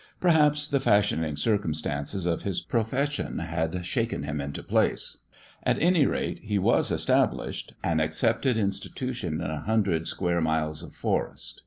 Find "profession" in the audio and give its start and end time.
2.59-3.37